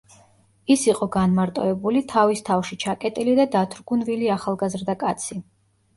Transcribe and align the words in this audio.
ის 0.75 0.85
იყო 0.93 1.07
განმარტოებული, 1.15 2.01
თავის 2.13 2.43
თავში 2.49 2.79
ჩაკეტილი 2.85 3.37
და 3.41 3.47
დათრგუნვილი 3.57 4.33
ახალგაზრდა 4.37 4.97
კაცი. 5.05 5.43